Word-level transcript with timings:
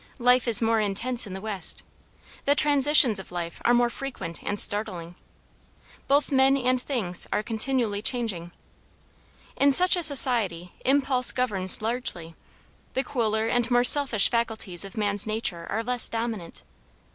Life 0.17 0.47
is 0.47 0.63
more 0.63 0.79
intense 0.79 1.27
in 1.27 1.35
the 1.35 1.41
West. 1.41 1.83
The 2.45 2.55
transitions 2.55 3.19
of 3.19 3.31
life 3.31 3.61
are 3.63 3.73
more 3.75 3.91
frequent 3.91 4.41
and 4.41 4.59
startling. 4.59 5.13
Both 6.07 6.31
men 6.31 6.57
and 6.57 6.81
things 6.81 7.27
are 7.31 7.43
continually 7.43 8.01
changing. 8.01 8.51
In 9.57 9.71
such 9.71 9.95
a 9.95 10.01
society 10.01 10.71
impulse 10.83 11.31
governs 11.31 11.83
largely: 11.83 12.33
the 12.95 13.03
cooler 13.03 13.47
and 13.47 13.69
more 13.69 13.83
selfish 13.83 14.31
faculties 14.31 14.83
of 14.83 14.97
man's 14.97 15.27
nature 15.27 15.67
are 15.67 15.83
less 15.83 16.09
dominant. 16.09 16.63